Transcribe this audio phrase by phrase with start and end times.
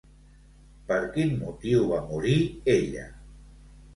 [0.85, 2.37] Per quin motiu va morir
[2.75, 3.07] ella?